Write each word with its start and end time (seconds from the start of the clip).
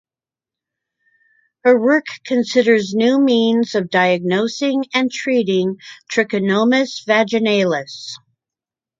Her 1.63 1.79
work 1.79 2.07
considers 2.25 2.95
new 2.95 3.19
means 3.21 3.75
of 3.75 3.91
diagnosing 3.91 4.85
and 4.95 5.11
treating 5.11 5.77
"Trichomonas 6.11 7.05
vaginalis". 7.05 8.07